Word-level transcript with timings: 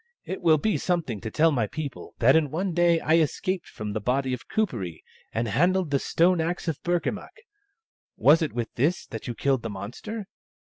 "It 0.25 0.41
will 0.41 0.57
be 0.57 0.79
something 0.79 1.21
to 1.21 1.29
tell 1.29 1.51
my 1.51 1.67
people, 1.67 2.15
that 2.17 2.35
in 2.35 2.45
the 2.45 2.49
one 2.49 2.71
day 2.73 2.99
I 3.01 3.17
escaped 3.17 3.67
from 3.69 3.93
the 3.93 4.01
body 4.01 4.33
of 4.33 4.47
Kuperee 4.49 5.03
and 5.31 5.47
handled 5.47 5.91
the 5.91 5.99
stone 5.99 6.41
axe 6.41 6.67
of 6.67 6.81
Burkamukk! 6.81 7.43
Was 8.17 8.41
it 8.41 8.51
with 8.51 8.73
this 8.73 9.05
that 9.05 9.27
you 9.27 9.35
killed 9.35 9.61
the 9.61 9.69
monster 9.69 10.25